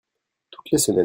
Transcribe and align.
Toutes 0.49 0.71
les 0.71 0.77
semaines. 0.79 0.99